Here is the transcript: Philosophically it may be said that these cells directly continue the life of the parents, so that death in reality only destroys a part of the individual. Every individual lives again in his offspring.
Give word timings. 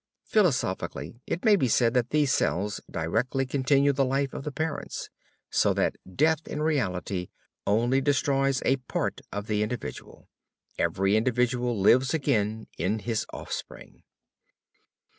Philosophically 0.23 1.21
it 1.27 1.45
may 1.45 1.55
be 1.55 1.67
said 1.67 1.93
that 1.93 2.09
these 2.09 2.33
cells 2.33 2.81
directly 2.89 3.45
continue 3.45 3.93
the 3.93 4.03
life 4.03 4.33
of 4.33 4.43
the 4.43 4.51
parents, 4.51 5.11
so 5.51 5.75
that 5.75 5.95
death 6.15 6.47
in 6.47 6.59
reality 6.63 7.29
only 7.67 8.01
destroys 8.01 8.63
a 8.65 8.77
part 8.77 9.21
of 9.31 9.45
the 9.45 9.61
individual. 9.61 10.27
Every 10.79 11.15
individual 11.15 11.79
lives 11.79 12.15
again 12.15 12.65
in 12.79 12.97
his 12.97 13.27
offspring. 13.31 14.01